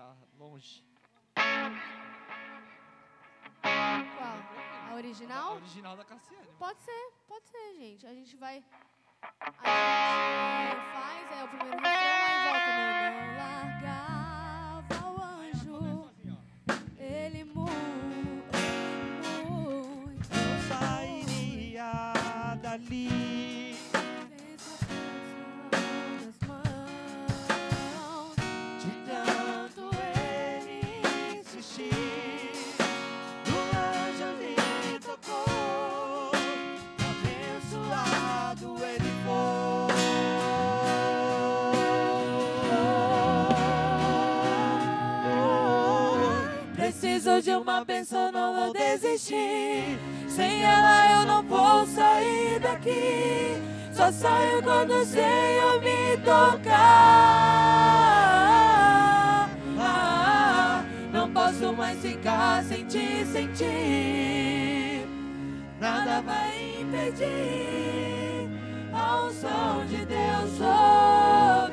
[0.00, 0.82] já, longe.
[1.34, 1.64] Qual?
[3.62, 5.54] A A original?
[5.56, 6.46] original da Cassiane.
[6.58, 8.06] Pode ser, pode ser, gente.
[8.06, 8.64] A gente vai.
[9.22, 12.29] A gente faz é, o primeiro refrão,
[47.42, 49.98] De uma benção, não vou desistir.
[50.28, 53.56] Sem ela eu não vou sair daqui.
[53.94, 56.68] Só saio quando o Senhor me tocar.
[59.78, 60.84] Ah,
[61.14, 65.06] não posso mais ficar sem ti, sem ti.
[65.80, 68.50] Nada vai impedir
[68.92, 71.69] a unção de Deus sobre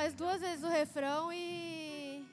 [0.00, 2.26] faz duas vezes o refrão e.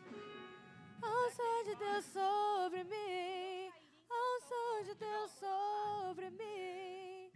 [1.01, 3.71] A unção de Deus sobre mim.
[4.09, 7.29] A unção de Deus sobre mim.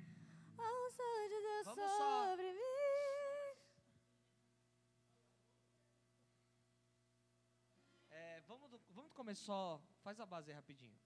[0.57, 3.57] A unção de Deus sobre mim.
[8.09, 9.81] É, vamos, do, vamos começar só.
[10.01, 10.97] Faz a base aí rapidinho.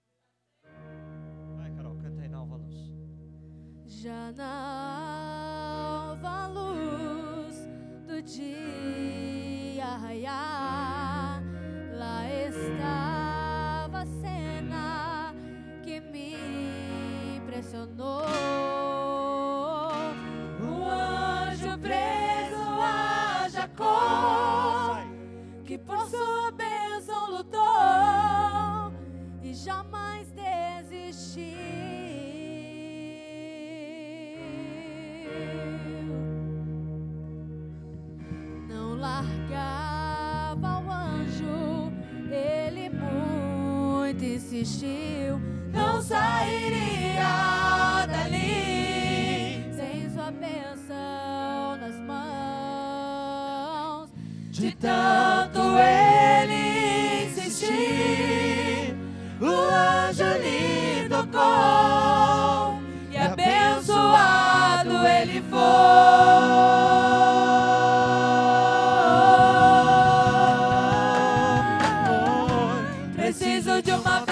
[1.56, 2.76] Vai, Carol, canta aí na Alva Luz.
[3.86, 4.52] Já na
[6.12, 7.56] alva luz
[8.06, 8.65] do dia
[54.58, 58.96] De tanto ele insistir,
[59.38, 62.80] o anjo lhe tocou
[63.10, 65.60] e abençoado ele foi.
[73.14, 74.26] Preciso de uma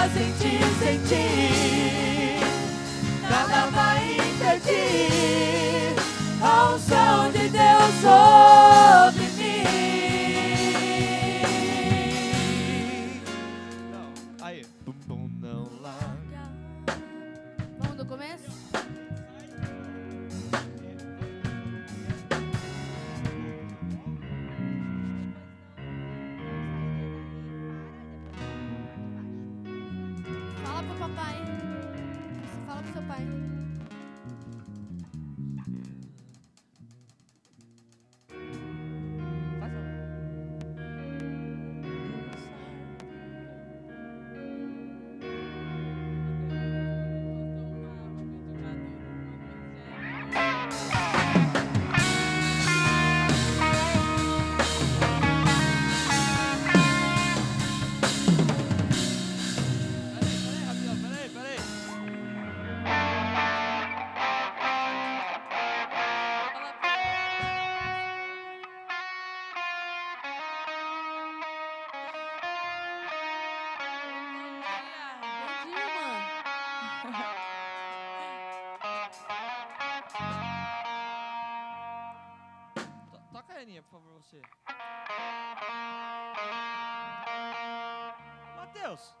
[0.00, 2.40] em casa em ti, sem ti.
[3.28, 5.94] Nada vai impedir
[6.42, 9.64] a unção de Deus sobre mim.
[13.92, 14.12] Não,
[14.46, 14.64] aí.
[14.86, 16.50] Bum, bum, não larga.
[17.78, 18.69] Vamos do começo?
[84.30, 84.40] Você.
[88.56, 89.14] Matheus!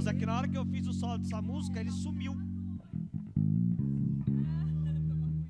[0.00, 2.32] Deus, é que na hora que eu fiz o solo dessa música, ele sumiu.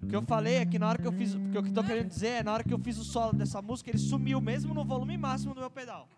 [0.03, 1.37] O que eu falei é que na hora que eu fiz.
[1.37, 3.63] Porque o que eu querendo dizer é na hora que eu fiz o solo dessa
[3.63, 6.09] música, ele sumiu mesmo no volume máximo do meu pedal.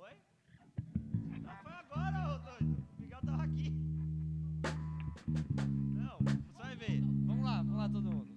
[0.00, 0.10] Oi?
[1.62, 2.76] Foi agora, ô doido.
[2.98, 3.72] O Miguel tava aqui.
[5.94, 7.00] Não, você vai ver.
[7.24, 8.35] Vamos lá, vamos lá todo mundo.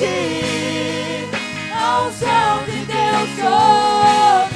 [0.00, 1.28] ti,
[1.76, 4.49] céu unção de Deus sobre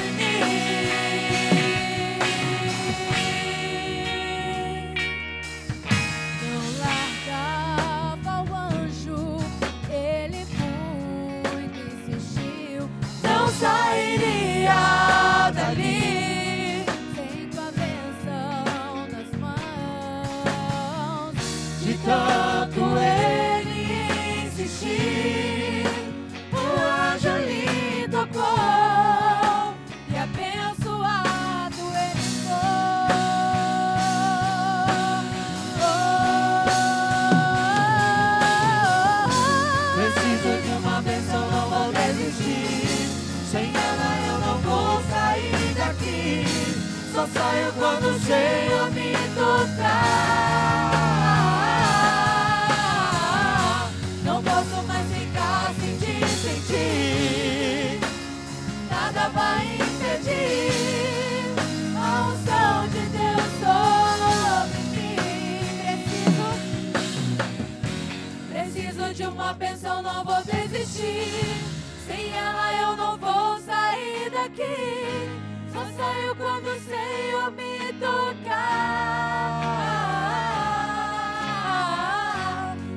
[74.55, 75.29] daqui.
[75.71, 78.55] Só saio quando o Senhor me tocar.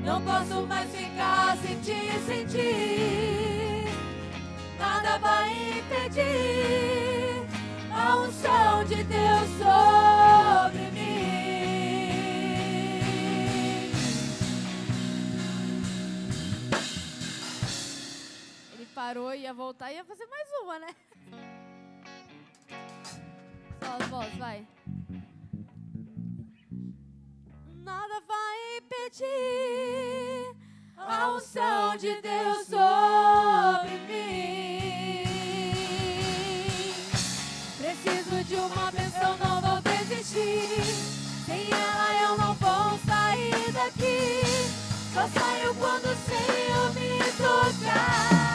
[0.05, 3.85] Não posso mais ficar sem te sentir.
[4.79, 7.43] Nada vai impedir
[7.93, 11.09] a unção de Deus sobre mim.
[18.95, 20.89] Parou, ia voltar e ia fazer mais uma, né?
[24.39, 24.67] Vai.
[27.83, 30.57] Nada vai impedir
[30.97, 35.25] a unção de Deus sobre mim.
[37.79, 40.85] Preciso de uma bênção, não vou desistir.
[41.45, 44.43] Sem ela eu não vou sair daqui.
[45.13, 48.48] Só saio quando o Senhor me tocar.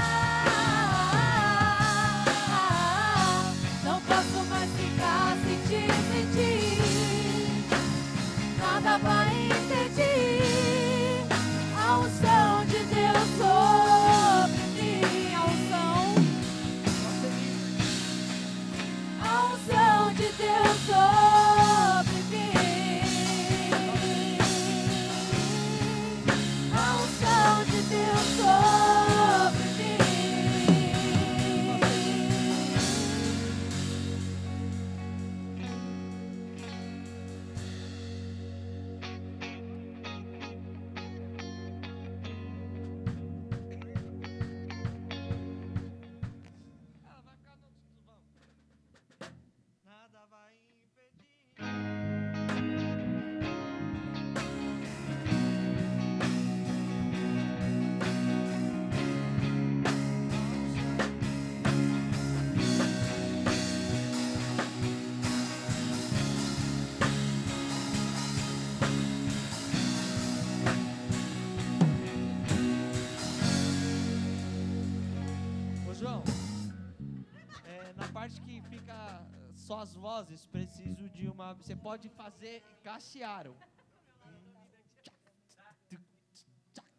[80.53, 81.53] Preciso de uma.
[81.53, 83.55] Você pode fazer cachearam.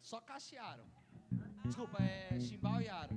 [0.01, 0.85] Só cachearam.
[1.63, 3.15] Desculpa, é chimbal e aro.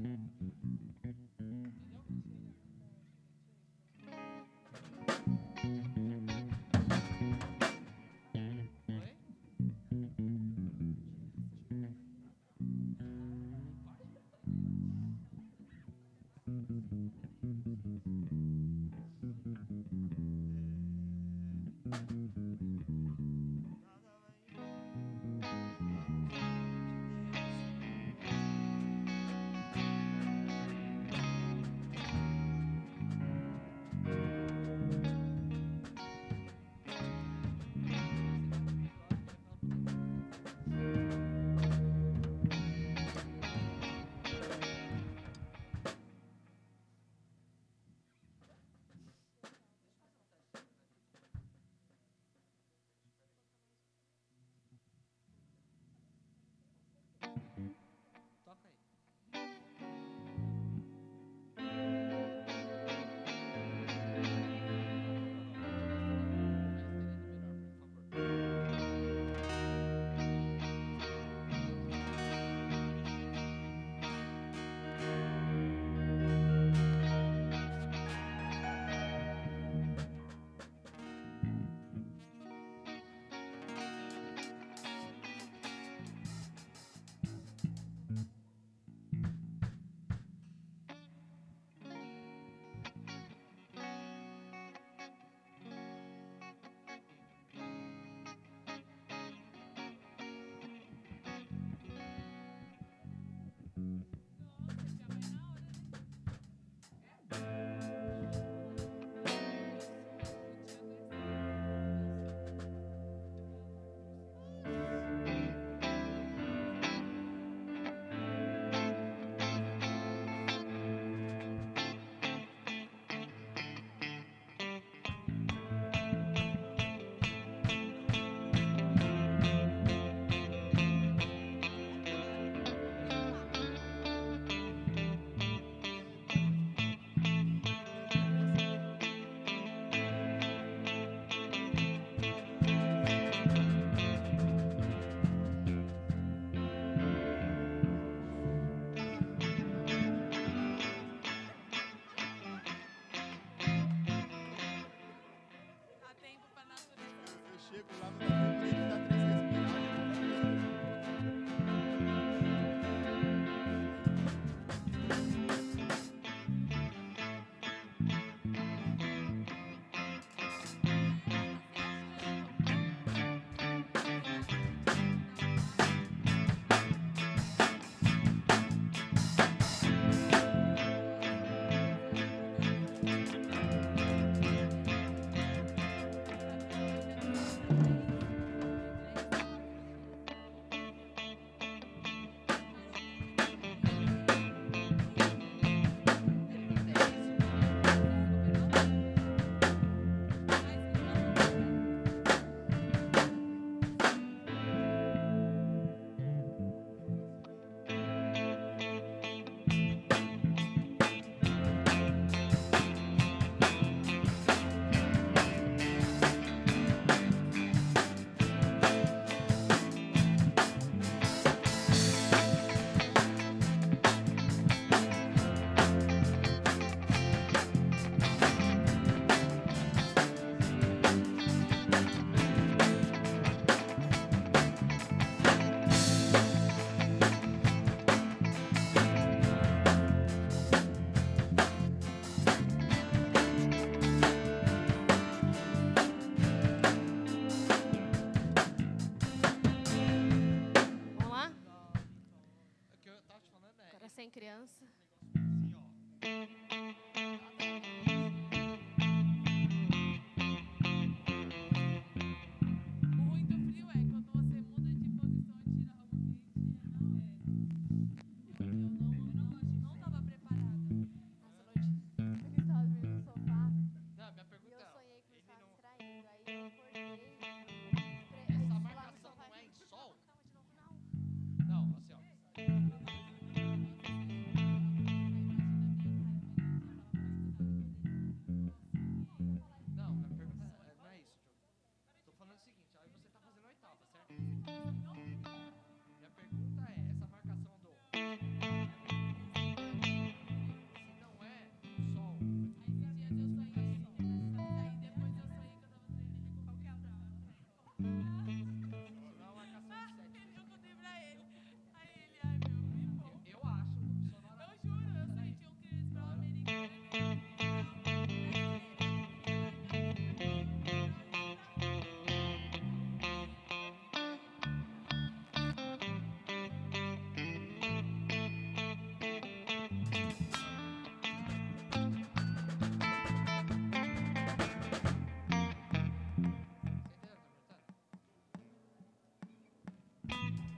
[254.49, 254.98] Sem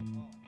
[0.03, 0.40] Oh.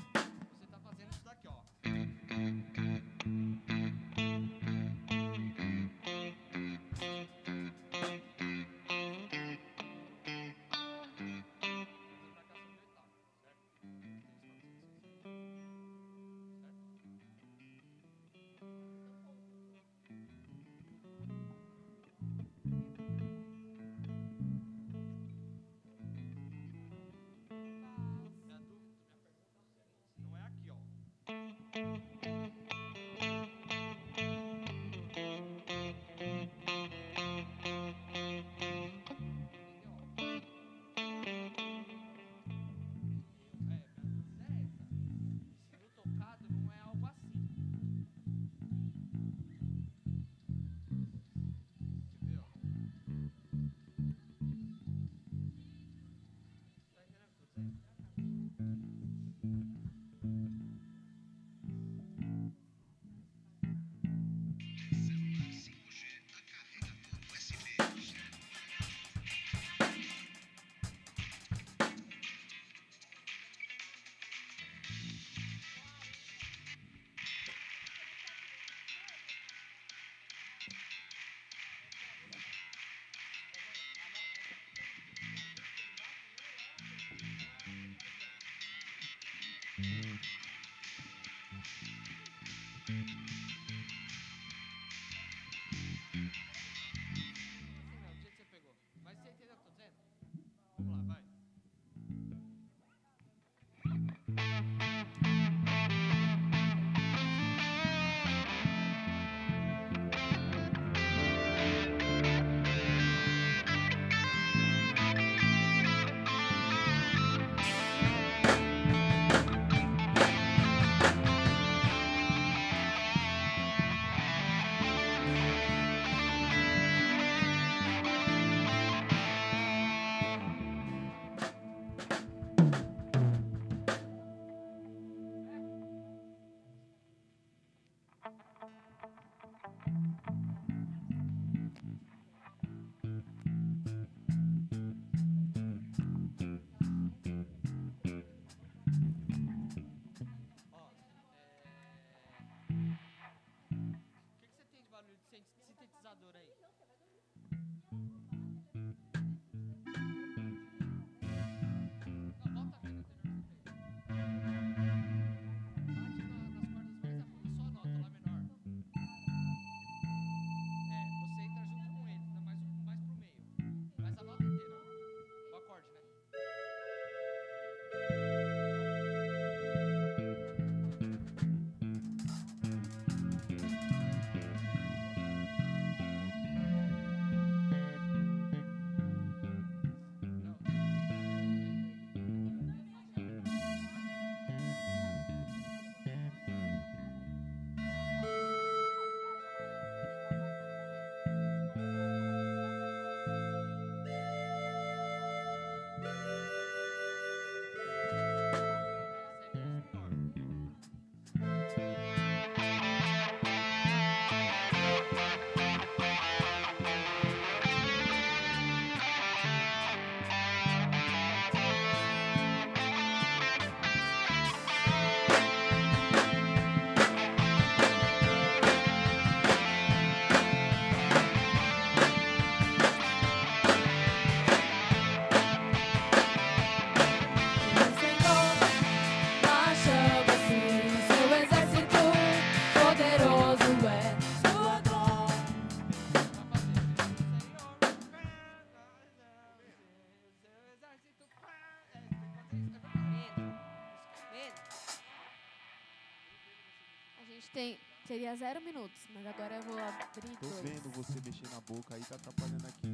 [257.53, 257.79] Tem.
[258.07, 260.61] Seria zero minutos, mas agora eu vou abrir Tô dois.
[260.61, 262.93] vendo você mexer na boca aí, tá atrapalhando aqui.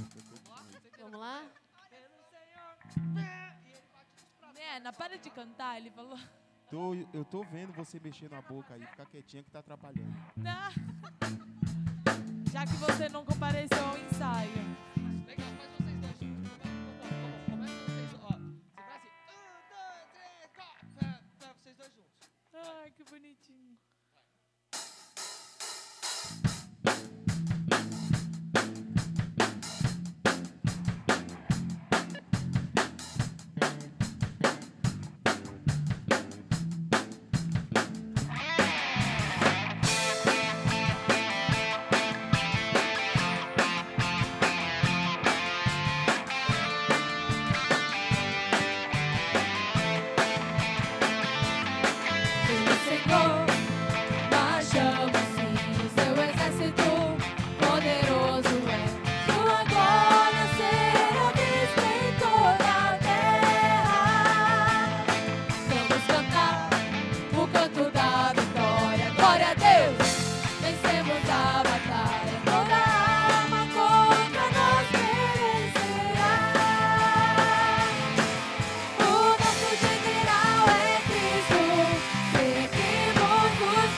[1.00, 1.46] Vamos lá?
[3.64, 4.52] E.
[4.54, 6.18] Nena, para de cantar, ele falou.
[6.70, 10.14] Tô, eu tô vendo você mexer na boca aí, fica quietinha que tá atrapalhando.
[10.36, 10.70] Não.
[12.52, 14.52] Já que você não compareceu ao ensaio.
[15.26, 16.50] Legal, faz vocês dois juntos.
[16.58, 17.44] Vamos, vamos, vamos.
[17.48, 18.28] Começa vocês, ó.
[18.28, 19.08] Você vai assim.
[19.24, 20.88] Um, dois, três, quatro.
[21.62, 22.30] Vocês dois juntos.
[22.52, 23.67] Ai, que bonitinho.